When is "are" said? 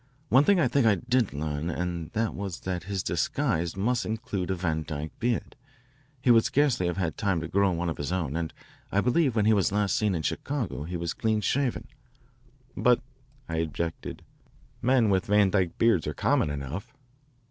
16.07-16.15